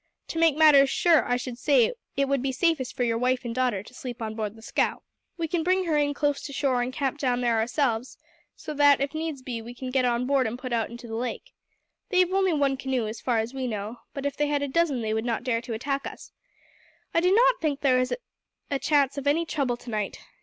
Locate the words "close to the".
6.15-6.53